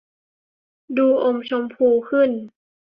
[0.97, 2.29] ดูอมชมพูขึ้น